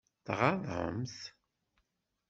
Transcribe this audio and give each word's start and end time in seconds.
Tɣaḍem-t? 0.25 1.17